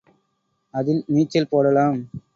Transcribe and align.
அதில் 0.73 1.03
நீச்சல் 1.07 1.49
போடலாம். 1.49 1.99